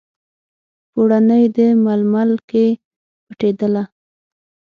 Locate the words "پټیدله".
3.27-3.83